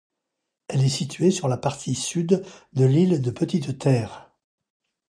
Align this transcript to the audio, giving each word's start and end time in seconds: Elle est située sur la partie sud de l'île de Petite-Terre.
Elle 0.67 0.83
est 0.83 0.89
située 0.89 1.29
sur 1.29 1.47
la 1.47 1.57
partie 1.57 1.93
sud 1.93 2.43
de 2.73 2.85
l'île 2.85 3.21
de 3.21 3.29
Petite-Terre. 3.29 4.31